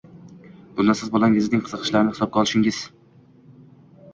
[0.77, 2.81] Bunda siz bolangizning qiziqishlarini hisobga olishingiz